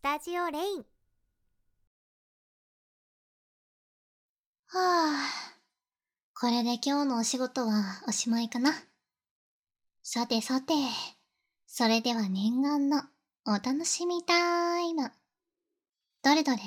[0.00, 0.84] スタジオレインは
[4.72, 5.28] あ、
[6.32, 8.72] これで今日のお仕事はおしまいかな。
[10.02, 10.72] さてさて、
[11.66, 13.02] それでは念願の
[13.44, 15.12] お楽しみタイム。
[16.24, 16.58] どれどれ？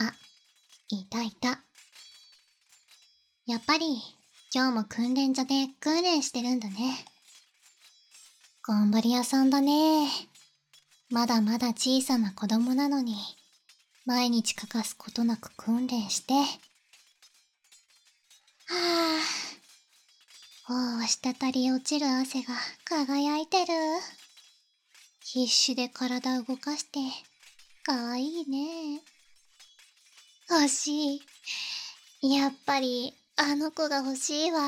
[0.00, 0.12] あ、
[0.90, 1.60] いたいた。
[3.46, 4.02] やっぱり
[4.54, 7.06] 今日も訓練所で訓練してるんだね。
[8.62, 10.10] 頑張り屋さんだね。
[11.10, 13.16] まだまだ小さな子供なのに、
[14.04, 16.34] 毎日欠かすことなく訓練して。
[16.34, 23.72] はぁあ、う滴り落ちる汗が輝いてる。
[25.24, 26.98] 必死で体動かして、
[27.84, 29.00] かわいいね。
[30.50, 31.22] 欲し
[32.20, 32.34] い。
[32.34, 34.60] やっぱり、あの子が欲しいわ。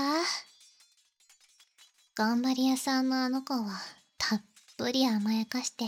[2.14, 3.78] 頑張り屋さんのあの子は、
[4.16, 4.42] たっ
[4.78, 5.84] ぷり甘やかして、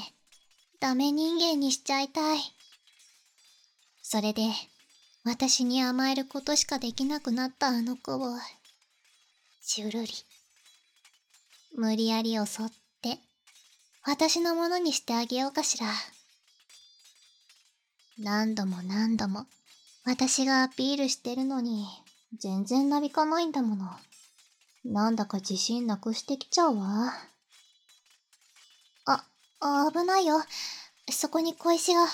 [0.82, 2.40] ダメ人間にしちゃいたい。
[4.02, 4.42] それで、
[5.22, 8.36] 私に甘えることしかできなくなったあの子を、
[9.64, 10.08] じゅるり。
[11.76, 12.46] 無理やり襲っ
[13.00, 13.20] て、
[14.04, 15.86] 私のものにしてあげようかしら。
[18.18, 19.46] 何度も何度も、
[20.04, 21.86] 私がアピールしてるのに、
[22.36, 23.88] 全然なびかないんだもの。
[24.84, 27.14] なんだか自信なくしてきちゃうわ。
[29.62, 30.42] 危ないよ。
[31.10, 32.02] そこに小石が。
[32.04, 32.08] あ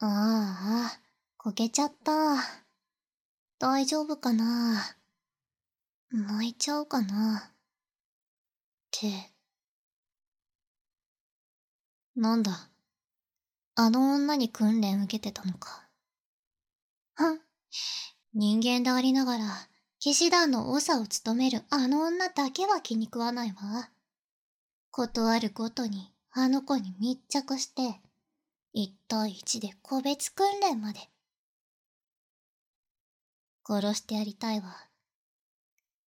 [0.00, 1.00] あ、
[1.36, 2.36] こけちゃった。
[3.58, 4.96] 大丈夫かな？
[6.12, 7.50] 泣いちゃうかな？
[7.50, 7.50] っ
[8.92, 9.32] て。
[12.14, 12.68] なんだ？
[13.74, 15.88] あの女に訓練受けてたのか。
[17.14, 17.40] ふん。
[18.34, 19.44] 人間でありながら、
[19.98, 23.90] 騎士団の長を務めるあの女だけは気に食わないわ。
[24.98, 28.00] ことあるごとにあの子に密着して、
[28.72, 30.98] 一対一で個別訓練まで。
[33.64, 34.74] 殺してやりたいわ。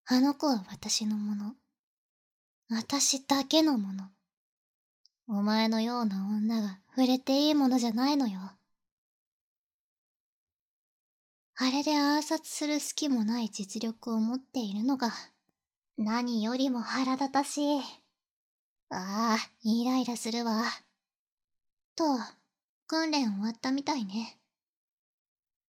[0.07, 1.53] あの子は私のもの。
[2.69, 4.09] 私だけのもの。
[5.29, 8.41] お前のような女が触れていいものじゃないのよ。
[11.55, 15.13] あれで暗殺する隙もない実力を持っているのが、
[15.97, 18.00] 何よりも腹立たしい。
[18.93, 20.63] ああ、イライラするわ。
[21.95, 22.03] と、
[22.87, 24.37] 訓練終わったみたいね。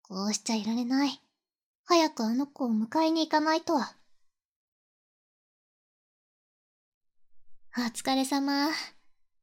[0.02, 1.22] こうしちゃいられない。
[1.84, 3.74] 早くあの子を迎えに行かないと。
[3.74, 3.80] お
[7.94, 8.70] 疲れ様。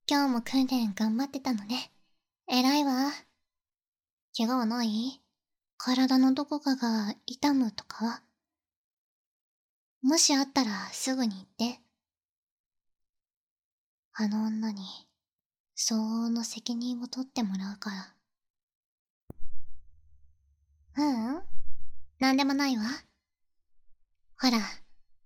[0.09, 1.91] 今日も訓練頑張ってたのね。
[2.47, 3.12] 偉いわ。
[4.35, 5.22] 怪我はない？
[5.78, 8.22] 体のどこかが痛むとか？
[10.01, 11.81] もしあったらすぐに言って。
[14.22, 14.84] あの女に
[15.75, 18.13] 相応の責任を取ってもらうから。
[20.97, 21.41] ううん。
[22.19, 22.84] なんでもないわ。
[24.38, 24.57] ほら、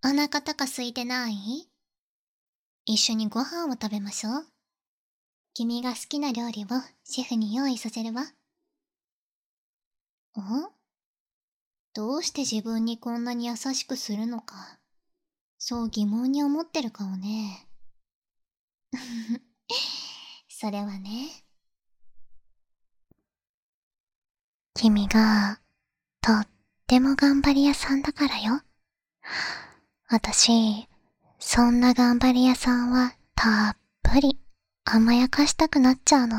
[0.05, 1.67] お腹とか空いてない？
[2.85, 4.45] 一緒にご飯を食べましょう。
[5.55, 6.67] 君が好きな料理を
[7.03, 8.21] シェフに用意させるわ。
[8.21, 8.27] ん
[11.95, 14.77] どうして自分にこんなに優しくするのか、
[15.57, 17.67] そう疑問に思ってるかもね。
[20.49, 21.43] それはね。
[24.73, 25.59] 君が、
[26.21, 26.47] とっ
[26.87, 28.61] ても頑張り屋さんだからよ。
[30.07, 30.87] 私、
[31.39, 34.39] そんな頑張り屋さんはたっぷり
[34.85, 36.37] 甘やかしたくなっちゃうの。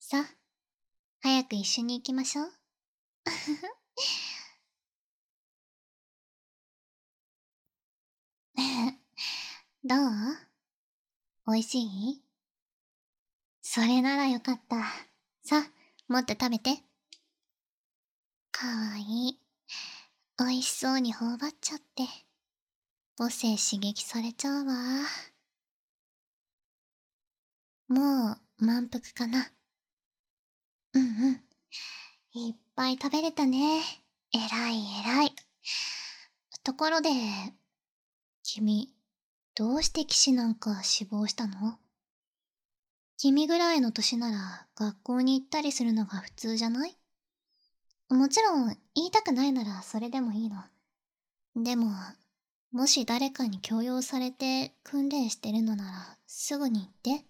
[0.00, 0.24] さ、
[1.20, 2.46] 早く一緒に行きましょう。
[3.24, 3.83] ふふ
[9.86, 9.98] どう？
[11.46, 12.22] おいしい？
[13.60, 14.76] それならよかった。
[15.42, 15.68] さ、
[16.08, 16.78] もっと食べて。
[18.50, 19.38] かわいい。
[20.40, 22.04] おいしそうに頬張っちゃって。
[23.18, 24.74] 母性刺激されちゃうわ。
[27.88, 29.50] もう満腹かな。
[30.94, 31.40] うんうん。
[32.32, 33.82] いっぱい食べれたね。
[34.32, 35.34] えらいえらい。
[36.62, 37.10] ところで、
[38.42, 38.93] 君、
[39.56, 41.78] どうして騎士なんか死亡したの？
[43.16, 46.96] 君ぐらいの年なら学校に行ったりするのが普通じゃない？
[48.10, 50.56] もちろん言いたくないならそれでもいいの。
[51.56, 51.92] でも、
[52.72, 57.24] もし誰かに強要されて訓練してるのならすぐに言って。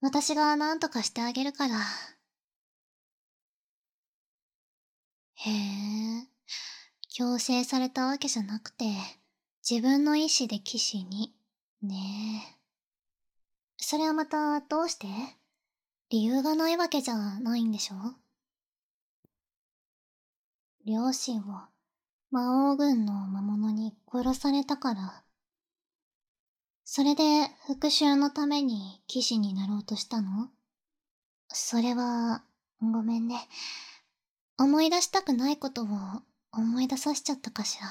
[0.00, 1.74] 私が何とかしてあげるから。
[5.34, 6.26] へえ、
[7.10, 8.86] 強制されたわけじゃなくて、
[9.68, 11.34] 自分の意志で騎士に
[11.82, 11.96] ね
[12.52, 12.56] え。
[13.78, 15.08] それはまたどうして？
[16.08, 17.96] 理由がないわけじゃないんでしょ？
[20.84, 21.42] 両親を
[22.30, 25.24] 魔王軍の魔物に殺されたから。
[26.84, 30.48] それで復讐のために騎士になろうとしたの？
[31.48, 32.44] それは、
[32.80, 33.48] ごめんね。
[34.58, 35.86] 思い出したくないことを
[36.52, 37.88] 思い出させちゃったかしら。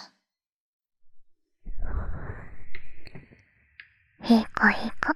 [4.27, 5.15] いい子いい子。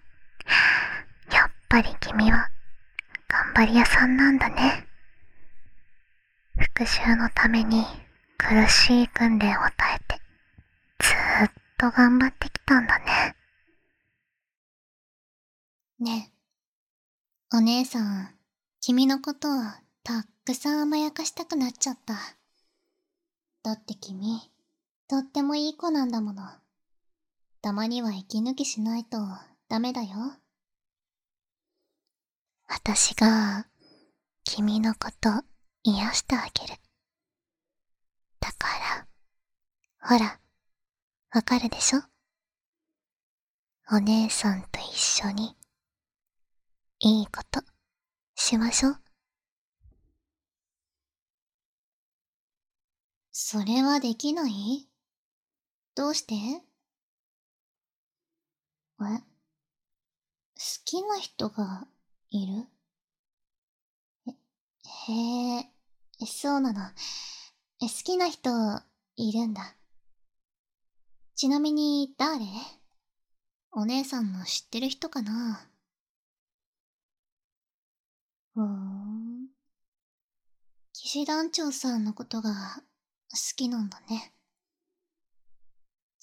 [1.35, 2.47] やっぱり君は
[3.27, 4.85] 頑張り屋さんなんだね。
[6.55, 7.83] 復讐のために
[8.37, 10.21] 苦しい訓練を耐えて、
[10.99, 13.35] ずーっと頑張ってきたんだね。
[15.99, 16.31] ね
[17.51, 18.35] え、お姉さん、
[18.79, 19.61] 君のことを
[20.03, 22.13] たっくさん甘やかしたくなっちゃった。
[23.63, 24.39] だって君、
[25.07, 26.43] とってもいい子なんだもの。
[27.61, 29.17] たまには息抜きしないと
[29.67, 30.09] ダメだよ。
[32.67, 33.67] 私が、
[34.43, 35.29] 君のこと
[35.83, 36.79] 癒してあげる。
[38.39, 39.07] だから、
[40.01, 40.39] ほら、
[41.31, 41.99] わかるでしょ？
[43.91, 45.57] お姉さんと一緒に、
[46.99, 47.61] いいこと、
[48.35, 49.01] しましょう。
[53.31, 54.87] それはできない？
[55.95, 56.35] どうして？
[59.05, 59.23] え好
[60.85, 61.87] きな人が
[62.31, 62.67] いる？
[64.27, 64.33] へ
[65.59, 66.81] え、そうなの。
[67.79, 68.49] 好きな人
[69.15, 69.75] いるんだ。
[71.35, 72.45] ちなみに誰？
[73.71, 75.69] お姉さんの知ってる人かな？
[78.53, 79.47] ふーん。
[80.91, 82.51] 騎士団長さんのことが
[83.31, 84.33] 好きなんだね。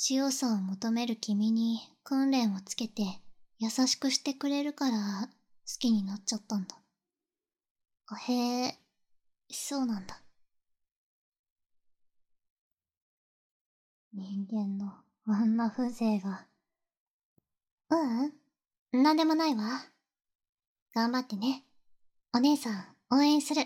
[0.08, 3.03] 強さを求める君に訓練をつけて
[3.58, 5.29] 優しくしてくれるから好
[5.81, 6.76] きになっちゃったんだ。
[8.29, 8.79] へえ、
[9.50, 10.23] そうなんだ。
[14.14, 14.93] 人間の
[15.26, 16.47] あんな風情が。
[17.91, 17.97] う
[18.93, 19.87] うん、なんでもないわ。
[20.94, 21.64] 頑張ってね。
[22.32, 23.62] お姉さん、応援する。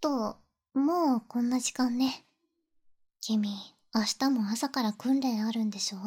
[0.00, 0.36] と、
[0.72, 2.24] もうこんな時間ね。
[3.20, 5.98] 君、明日も朝から訓練あるんでしょ？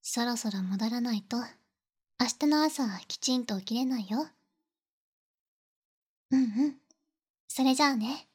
[0.00, 1.36] そろそろ戻らないと、
[2.18, 4.26] 明日の朝きちんと起きれないよ。
[6.30, 6.80] うんうん。
[7.46, 8.26] それじゃあね。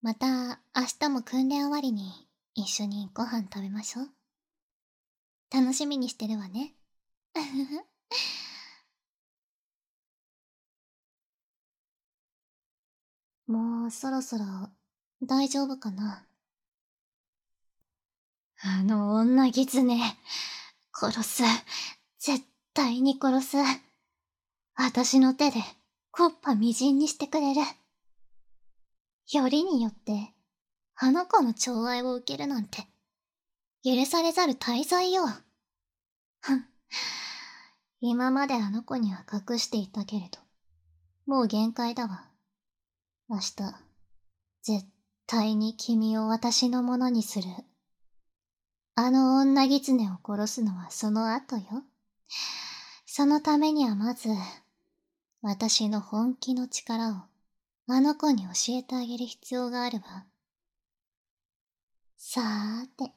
[0.00, 4.08] また明日も訓練終わりに一緒にご飯食べましょう。
[5.52, 6.74] 楽しみにしてるわね。
[13.46, 14.44] もうそろそろ
[15.22, 16.26] 大丈夫かな
[18.66, 20.00] あの女狐、
[20.90, 21.42] 殺す。
[22.18, 23.56] 絶対に殺す。
[24.74, 25.60] 私の手で、
[26.10, 27.60] コッパみじんにしてくれる。
[29.32, 30.32] よりによって、
[30.96, 32.86] あの子の寵愛を受けるなんて、
[33.84, 35.24] 許されざる大罪よ。
[36.40, 36.64] ふん。
[38.00, 40.38] 今まであの子には隠していたけれど、
[41.26, 42.30] もう限界だわ。
[43.28, 43.52] 明日、
[44.62, 44.86] 絶
[45.26, 47.48] 対に君を私のものにする。
[48.96, 51.82] あの女狐を殺すのはその後よ。
[53.06, 54.28] そのためにはまず、
[55.42, 57.14] 私の本気の力を
[57.86, 60.24] あの子に教えてあげる必要があるわ。
[62.16, 63.12] さーて、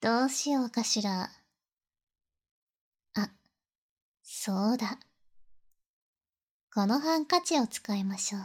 [0.00, 1.30] どうしようかしら。
[3.14, 3.30] あ、
[4.22, 4.98] そうだ。
[6.74, 8.42] このハンカチを使いましょう。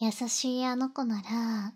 [0.00, 1.74] 優しいあの子なら、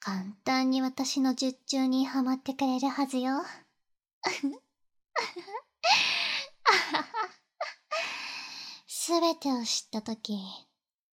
[0.00, 3.44] 簡単に私の術中にはまってくれるはずよ。
[8.88, 10.38] すべてを知ったとき、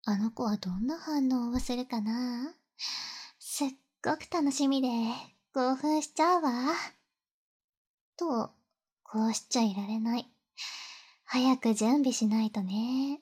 [0.05, 2.55] あの子はどんな反応をするかな？
[3.37, 3.67] すっ
[4.03, 4.87] ごく楽しみで
[5.53, 6.73] 興奮しちゃうわ。
[8.17, 8.51] と、
[9.03, 10.27] こうしちゃいられない。
[11.25, 13.21] 早く準備しないとね。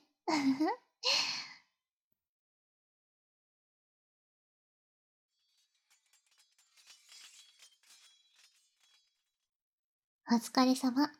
[10.32, 11.10] お疲れ様。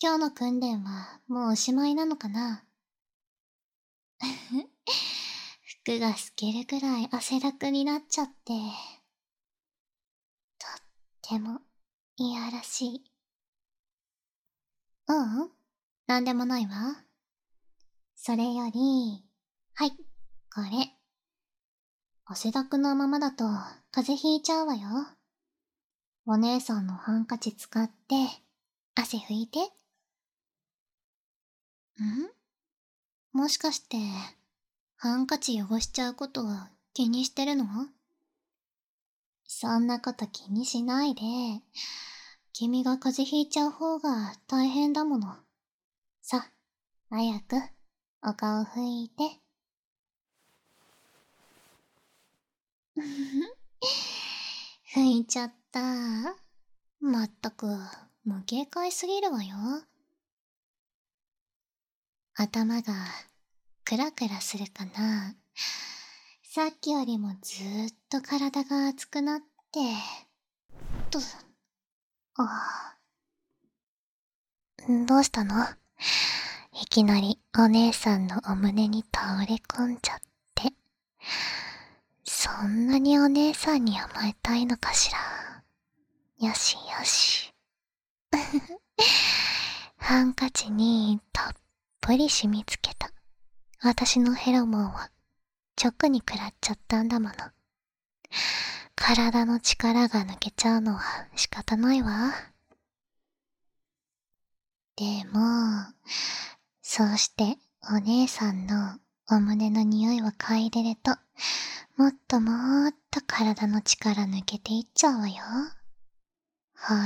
[0.00, 2.64] 今日の訓練はもうおしまいなのかな？
[5.82, 8.52] 服が透けるくらい汗だくになっちゃって。
[10.58, 10.80] とっ
[11.22, 11.60] ても
[12.18, 13.04] いやらしい。
[15.08, 15.52] ううん、
[16.06, 17.04] なんでもないわ。
[18.14, 19.28] それより、
[19.74, 19.90] はい、
[20.54, 20.96] これ。
[22.26, 23.44] 汗だくのままだと
[23.90, 25.17] 風邪ひいちゃうわよ。
[26.30, 28.14] お姉さんのハンカチ使って、
[28.94, 29.60] 汗拭いて。
[32.04, 32.28] ん？
[33.32, 33.96] もしかして、
[34.96, 37.64] ハンカチ汚しちゃうことは気にしてるの？
[39.46, 41.22] そんなこと気にしないで、
[42.52, 45.34] 君が風邪ひいちゃう方が大変だもの。
[46.20, 46.50] さ、
[47.08, 47.56] 早く、
[48.22, 49.40] お顔拭いて。
[54.94, 55.80] 拭いちゃっった。
[57.00, 57.66] まったく、
[58.24, 59.56] 無警戒すぎるわよ。
[62.34, 62.92] 頭が、
[63.84, 65.34] クラクラするかな。
[66.42, 69.46] さっきよりもずーっと体が熱くなって、
[71.10, 71.18] と、
[72.36, 72.96] あ
[75.06, 75.66] どうしたの？
[76.80, 80.18] いきなりお姉さんのお胸に倒れ込んじゃっ
[80.54, 80.72] て。
[82.24, 85.18] そんなにお姉さんに甘えたいのかしら？
[86.40, 87.52] よしよし。
[89.98, 91.52] ハンカチにたっ
[92.00, 93.10] ぷり染みつけた。
[93.82, 95.10] 私のヘロモンは
[95.76, 97.34] 直に食らっちゃったんだもの。
[98.94, 102.32] 体の力が抜けちゃうのは仕方ないわ。
[104.94, 105.92] でも、
[106.82, 107.58] そうして
[107.90, 111.16] お姉さんのお胸の匂いを嗅いでると、
[111.96, 115.34] もっともっと体の力抜けていっちゃうわよ。
[116.88, 117.02] ほら、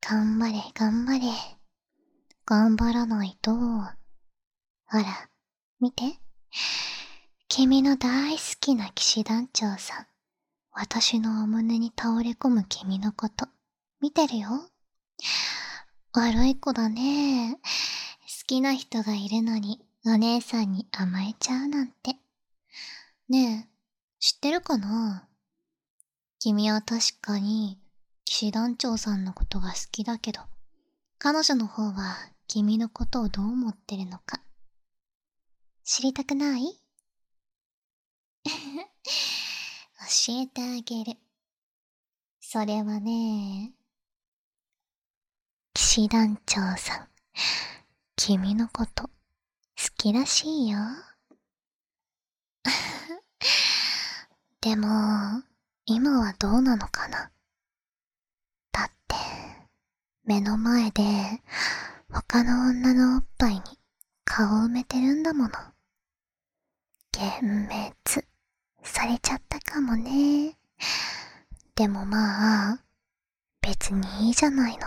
[0.00, 1.32] 頑張れ頑張れ。
[2.44, 3.52] 頑張らないと。
[3.52, 3.86] ほ
[4.90, 5.30] ら、
[5.78, 6.18] 見て。
[7.46, 10.06] 君の大好きな騎士団長さん。
[10.72, 13.46] 私のお胸に倒れ込む君のこと、
[14.00, 14.48] 見てるよ。
[16.12, 17.54] 悪い子だね。
[17.54, 17.60] 好
[18.48, 22.16] きな人がいるのに、お姉さんに甘えちゃうなんて。
[23.28, 25.28] ねえ、知ってるかな？
[26.40, 27.78] 君は確かに、
[28.34, 30.40] 騎士団長さんのことが好きだけど、
[31.20, 32.16] 彼女の方は
[32.48, 34.40] 君のことをどう思ってるのか。
[35.84, 36.64] 知りたくない？
[38.44, 38.50] 教
[40.30, 41.16] えてあげる。
[42.40, 43.72] それはね、
[45.72, 47.08] 騎士団長さん、
[48.16, 49.10] 君のこと好
[49.96, 50.78] きらしいよ。
[54.60, 55.44] でも、
[55.86, 57.30] 今はどうなのかな？
[60.26, 61.02] 目の前で
[62.10, 63.60] 他の女のおっぱいに
[64.24, 65.50] 顔を埋めてるんだもの。
[67.14, 68.26] 幻滅
[68.82, 70.56] されちゃったかもね。
[71.74, 72.78] でもまあ、
[73.60, 74.80] 別にいいじゃないの。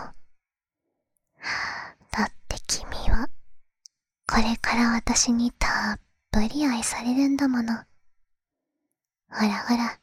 [2.10, 3.28] だって君は、
[4.26, 6.00] これから私にたっ
[6.32, 7.74] ぷり愛されるんだもの。
[9.30, 10.00] ほらほら、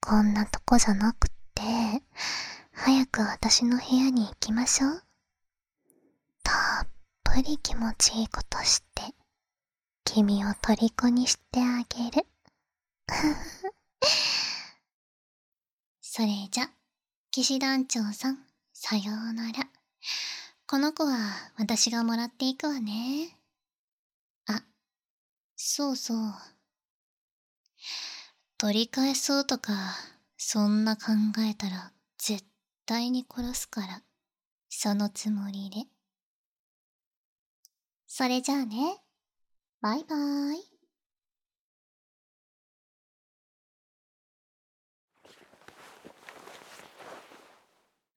[0.00, 1.62] こんなとこじゃなくって、
[2.82, 5.02] 早く私の部屋に行きましょう。
[6.42, 6.88] たっ
[7.22, 9.02] ぷり気持ちいいことして、
[10.02, 12.26] 君を虜にしてあげる。
[16.00, 16.70] それじゃ、
[17.30, 19.68] 騎士団長さん、さようなら。
[20.66, 23.36] この子は私がもらっていくわね。
[24.46, 24.64] あ、
[25.54, 26.34] そうそう。
[28.56, 29.98] 取り返そうとか、
[30.38, 32.49] そんな考えたら絶
[32.90, 34.02] 対に殺すから、
[34.68, 35.86] そのつもりで。
[38.08, 38.98] それじゃあね。
[39.80, 40.56] バイバーイ。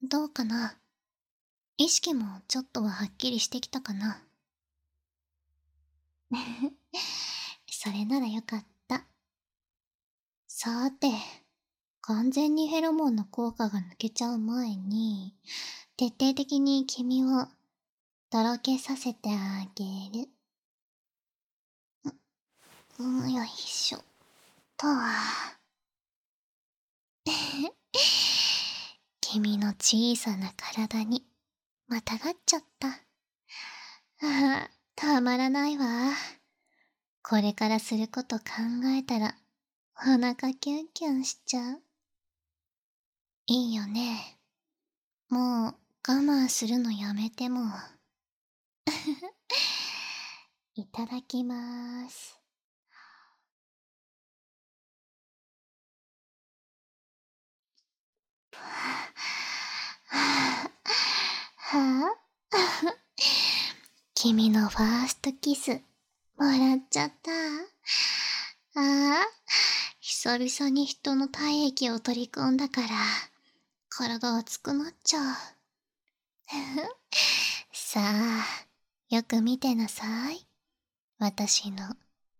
[0.01, 0.75] どうかな
[1.77, 4.23] 意識もちょっとははっきりしてきたかな
[7.69, 9.05] それならよかった。
[10.47, 11.42] さて、
[12.05, 15.33] 完全にヘロモンの効果が抜けちゃう前に、
[15.95, 17.47] 徹底的に君を
[18.29, 20.27] とろけさせてあげる。
[22.99, 24.03] う、よいしょ。
[24.75, 25.57] とは。
[29.21, 31.25] 君の小さな体に
[31.87, 32.89] またがっちゃった。
[32.89, 32.99] あ
[34.21, 36.11] あ、たまらないわ。
[37.21, 38.45] これからすること考
[38.87, 39.37] えたら、
[39.99, 41.82] お腹キュンキュンしちゃう。
[43.47, 44.37] いいよね。
[45.29, 45.75] もう我
[46.07, 47.61] 慢するのやめても。
[50.75, 52.39] いただきまーす。
[58.53, 59.11] は
[61.71, 62.15] あ
[64.15, 65.81] 君のファーストキス、
[66.37, 67.31] もらっちゃった。
[68.79, 69.27] ああ、
[69.99, 72.87] 久々に人の体液を取り込んだから、
[73.95, 75.35] 体熱くなっちゃう。
[77.71, 78.43] さあ、
[79.11, 80.47] よく見てなさい。
[81.19, 81.95] 私の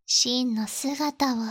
[0.08, 1.38] 真の姿を。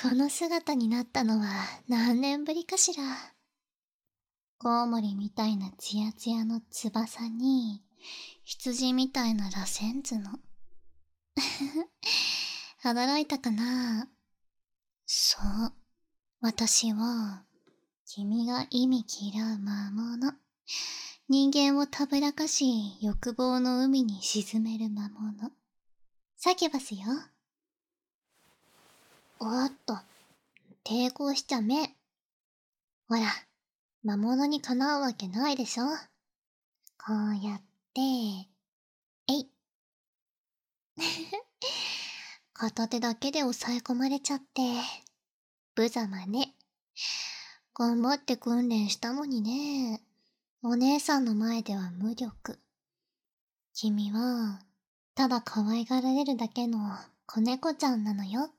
[0.00, 3.02] この姿になったのは何年ぶりかしら。
[4.58, 7.82] コウモリみたいなツヤツヤの翼に、
[8.44, 10.38] 羊みたいな螺旋図の。
[12.84, 14.08] 驚いたかな？
[15.06, 15.72] そう。
[16.40, 17.44] 私は、
[18.06, 20.32] 君が意味嫌う魔物。
[21.28, 25.50] 人間をたぶらかし、欲望の海に沈める魔物。
[26.36, 27.00] サキュバスよ。
[29.40, 29.98] おっと、
[30.84, 31.94] 抵抗しちゃめ。
[33.08, 33.22] ほら、
[34.02, 35.84] 魔物にかなうわけないでしょ？
[36.98, 37.62] こうやっ
[37.92, 38.00] て、
[42.52, 44.62] 片手だけで抑え込まれちゃって、
[45.74, 46.54] 無様ね。
[47.74, 50.02] 頑張って訓練したのにね。
[50.62, 52.58] お姉さんの前では無力。
[53.74, 54.60] 君は、
[55.14, 56.78] ただ可愛がられるだけの
[57.26, 58.50] 子猫ちゃんなのよ。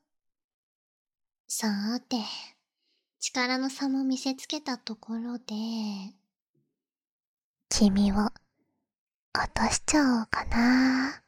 [1.47, 2.17] さーて、
[3.19, 5.45] 力の差も見せつけたところで、
[7.69, 8.15] 君を
[9.33, 11.23] 落としちゃおうかな。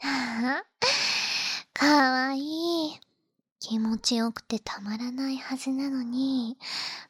[1.72, 3.00] かわいい。
[3.58, 6.56] 気持ちよくてたまらないはずなのに、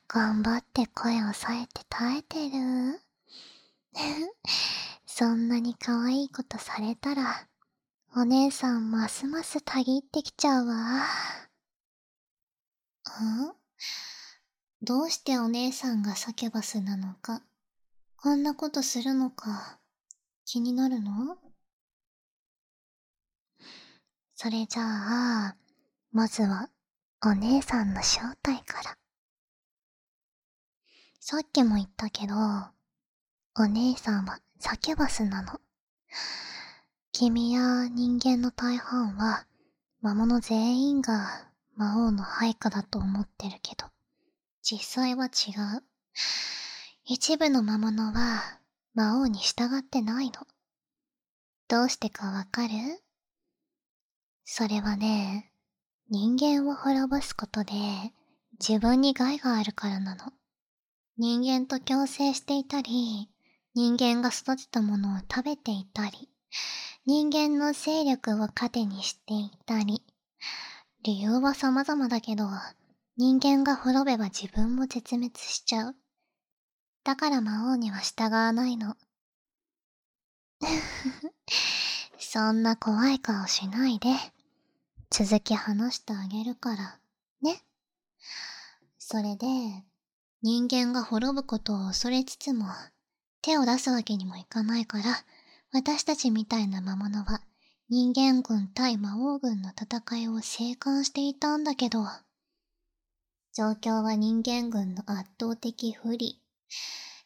[0.08, 3.00] 頑張って声を抑えて耐えてる。
[5.06, 7.48] そんなに可愛いことされたら、
[8.14, 11.04] お姉さんますますたぎってきちゃうわ。
[13.20, 13.54] ん？
[14.82, 17.42] どうしてお姉さんがサケバスなのか、
[18.16, 19.78] こんなことするのか、
[20.44, 21.38] 気になるの？
[24.38, 25.56] それじゃあ、
[26.12, 26.68] まずは、
[27.24, 28.98] お姉さんの正体から。
[31.18, 32.34] さっきも言ったけど、
[33.54, 35.58] お姉さんはサケバスなの。
[37.12, 39.46] 君や人間の大半は、
[40.02, 43.86] 魔物全員が魔王の配下だと思ってるけど、
[44.62, 45.82] 実際は違う。
[47.06, 48.60] 一部の魔物は
[48.92, 50.46] 魔王に従ってないの。
[51.68, 52.74] どうしてかわかる？
[54.48, 55.50] それはね、
[56.08, 57.72] 人間を滅ぼすことで
[58.60, 60.32] 自分に害があるからなの。
[61.18, 63.28] 人間と共生していたり、
[63.74, 66.30] 人間が育てたものを食べていたり、
[67.06, 70.04] 人間の勢力を糧にしていたり、
[71.02, 72.44] 理由は様々だけど、
[73.16, 75.96] 人間が滅べば自分も絶滅しちゃう。
[77.02, 78.96] だから魔王には従わないの。
[82.20, 84.35] そんな怖い顔しないで。
[85.10, 86.98] 続き話してあげるから、
[87.42, 87.62] ね。
[88.98, 89.46] それで、
[90.42, 92.66] 人間が滅ぶことを恐れつつも、
[93.42, 95.04] 手を出すわけにもいかないから、
[95.72, 97.40] 私たちみたいな魔物は
[97.88, 102.04] 人間軍対魔王軍の戦いを静観していたんだけど、
[103.54, 106.42] 状況は人間軍の圧倒的不利。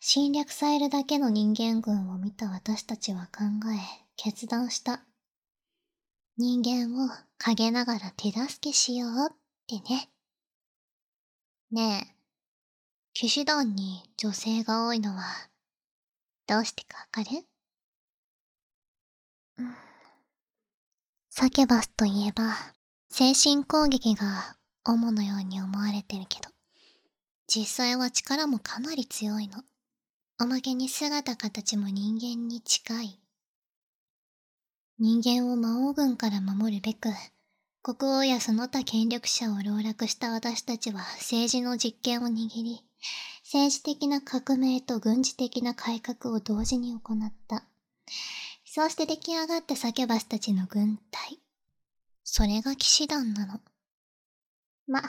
[0.01, 5.03] 侵略されるだけの人間軍を見た私たちは考え、決断した。
[6.41, 10.09] 人間を陰ながら手助けしようってね。
[11.71, 12.17] ねえ、
[13.13, 15.23] 騎士団に女性が多いのは、
[16.47, 17.45] どうしてかわかる？
[19.59, 19.75] うん。
[21.29, 22.57] サケバスといえば、
[23.11, 26.49] 精神攻撃が主のように思われてるけど、
[27.49, 29.63] 実際は力もかなり強いの。
[30.41, 33.21] おまけに姿形も人間に近い。
[35.03, 37.09] 人間を魔王軍から守るべく、
[37.83, 42.85] 国王やその他権力者を籠絡した私たちは政治の実権を握り、
[43.43, 47.65] 政治的な革命と軍事的な改革を同時に行った。
[48.67, 51.41] そうして出来上がったサケバスたちの軍隊。
[52.23, 53.59] それが騎士団なの。
[54.87, 55.01] ま、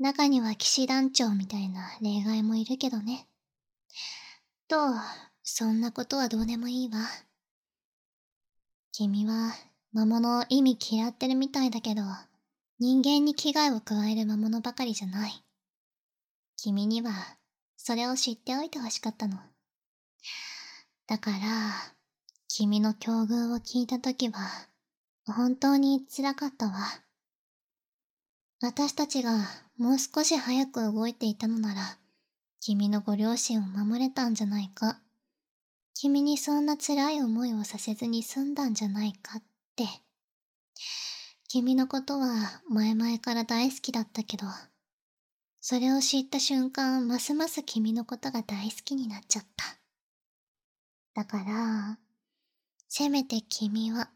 [0.00, 3.28] 中には騎士団長みたいな例外もいるけどね。
[4.66, 4.76] と、
[5.44, 6.98] そんなことはどうでもいいわ。
[8.98, 9.52] 君は
[9.92, 12.00] 魔物を意味嫌ってるみたいだけど、
[12.78, 15.44] 人間に危害を加える魔物ばかりじゃない。
[16.56, 17.12] 君には、
[17.76, 19.36] それを知っておいてほしかったの。
[21.06, 21.36] だから、
[22.48, 24.48] 君の境遇を聞いたときは、
[25.26, 26.72] 本当に辛かったわ。
[28.62, 29.32] 私たちが
[29.76, 31.98] もう少し早く動いていたのなら、
[32.60, 34.98] 君のご両親を守れたんじゃないか。
[35.98, 39.42] 君にそんな辛い思いをさせずに済んだんじゃないかっ
[39.76, 39.86] て。
[41.48, 44.44] 君のことは前々から大好きだったけど、
[45.58, 49.64] それを知った瞬間、ますます君のことが大好きになっちゃった。
[51.14, 51.98] だから、
[52.88, 54.10] せめて君は、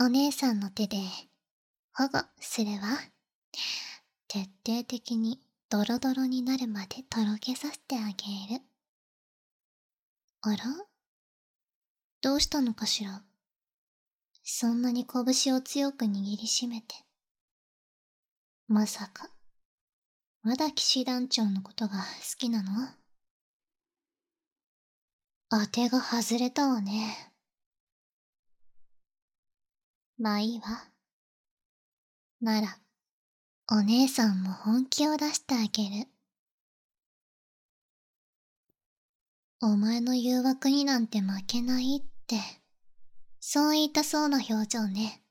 [0.00, 0.96] お姉さんの手で、
[1.94, 2.80] 保護するわ。
[4.26, 5.38] 徹底的に
[5.70, 8.62] ドロドロになるまでとろけさせてあげる。
[10.42, 10.64] あら
[12.26, 13.22] どうしたのかしら？
[14.42, 16.96] そんなに拳を強く握りしめて。
[18.66, 19.30] まさか、
[20.42, 22.02] まだ騎士団長のことが好
[22.36, 22.70] きなの？
[25.50, 27.32] 当てが外れたわね。
[30.18, 30.66] まあいいわ。
[32.40, 32.76] なら、
[33.70, 36.08] お姉さんも本気を出してあげる。
[39.60, 42.15] お前の誘惑になんて負けないって、
[43.40, 45.22] そう言いたそうな表情ね。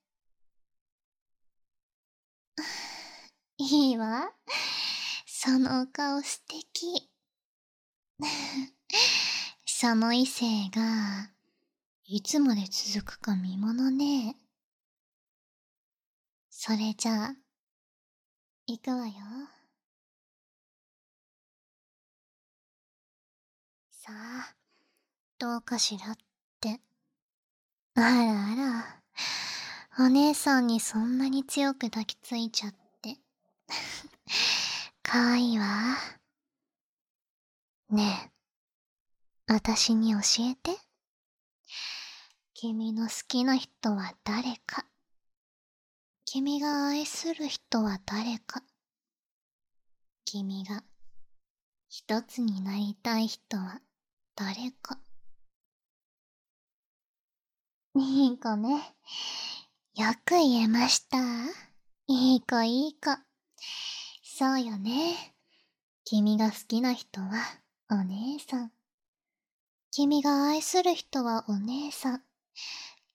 [3.58, 4.31] いいわ。
[5.25, 7.10] そのお顔素敵。
[9.65, 11.31] その異性が、
[12.05, 14.38] いつまで続くか見ものね。
[16.49, 17.36] それじゃあ、
[18.67, 19.13] 行くわよ。
[23.91, 24.55] さあ、
[25.38, 26.17] どうかしらっ
[26.56, 26.80] って。
[27.96, 28.56] あらあ
[30.00, 33.18] ら、お姉さんにそんなに強く抱きついちゃって。
[35.04, 35.65] かわいいわ。
[37.89, 38.32] ね
[39.48, 40.78] え、あたしに教えて。
[42.54, 44.86] 君の好きな人は誰か。
[46.26, 48.63] 君が愛する人は誰か。
[50.26, 50.84] 君が
[51.88, 53.82] 一つになりたい人は
[54.36, 55.00] 誰か。
[57.97, 58.93] いい子ね。
[59.95, 61.17] よく言えました。
[62.08, 63.10] いい子いい子。
[64.21, 65.34] そうよね。
[66.03, 67.29] 君が好きな人は
[67.89, 68.71] お姉さん。
[69.91, 72.23] 君が愛する人はお姉さん。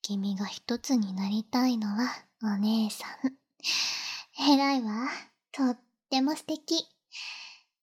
[0.01, 2.09] 君が一つになりたいのは
[2.43, 4.51] お姉さん。
[4.51, 5.09] 偉いわ。
[5.53, 6.87] とっても素敵。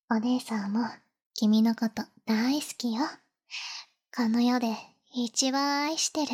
[0.10, 0.80] お姉さんも
[1.36, 3.04] 君のこと大好きよ。
[4.16, 4.76] この世で
[5.14, 6.32] 一番愛してる。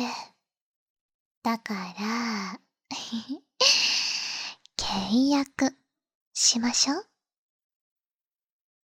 [1.44, 2.58] だから、
[4.78, 5.76] 契約
[6.32, 7.06] しましょう。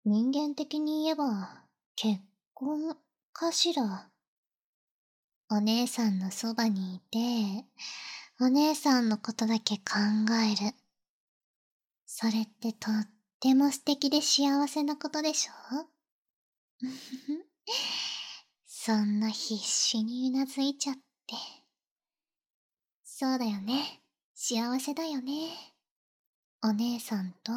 [0.07, 2.23] 人間的に言えば結
[2.55, 2.97] 婚
[3.35, 4.11] かしら。
[5.51, 7.67] お姉さんのそばにいて、
[8.41, 9.83] お姉さんのことだけ考
[10.43, 10.75] える。
[12.07, 12.95] それってとっ
[13.41, 15.87] ても素敵で幸せなことでしょ？
[18.65, 21.58] そんな必死にうなずいちゃって。
[23.21, 24.01] そうだよね。
[24.37, 25.51] 幸せだよね。
[26.63, 27.51] お姉さんと、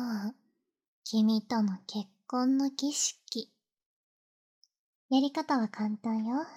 [1.03, 3.51] 君との結婚の儀式。
[5.11, 6.47] やり方は簡単よ。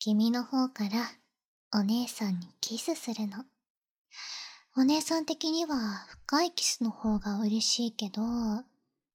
[0.00, 1.12] 君の方から
[1.72, 3.44] お姉さんにキスするの。
[4.76, 8.20] お姉さん的には深いキスの方が嬉しいけど、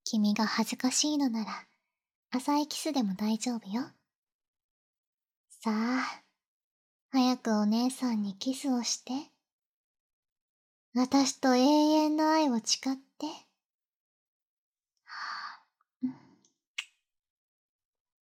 [0.06, 1.67] 君が恥ずかしいのなら
[2.32, 3.82] 浅いキスでも大丈夫よ。
[5.50, 6.27] さあ、
[7.10, 9.13] 早くお姉さんにキスをして。
[10.93, 13.28] 私と永遠の愛を誓って。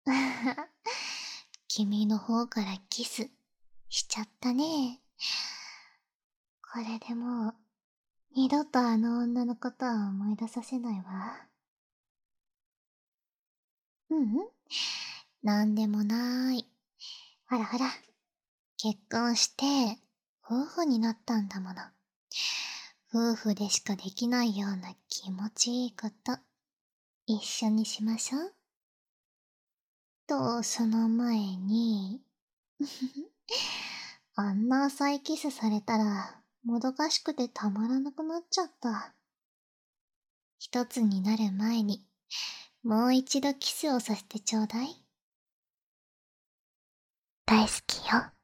[1.67, 3.30] 君の方からキス
[3.89, 5.02] しちゃったね。
[6.74, 7.56] これでもう、
[8.36, 11.48] 二度とあの女のことは思い出させないわ。
[14.10, 14.50] ううん、
[15.41, 16.67] なんでもなーい。
[17.50, 17.86] ほらほら、
[18.86, 20.00] 結婚して、
[20.43, 21.82] 夫婦になったんだもの。
[23.12, 26.38] 夫婦でしかできないような気持ちいいこと、
[27.26, 28.54] 一緒にしましょう。
[30.28, 32.21] と、その前に、
[34.36, 39.15] あんな浅いキスされたら、もどかしくてたまらなくなっちゃった。
[40.60, 42.06] 一つになる前に、
[42.84, 45.04] もう一度キスをさせてちょうだい。
[47.48, 48.35] 大好きよ。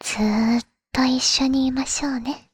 [0.00, 2.50] ずーっと一緒にいましょうね。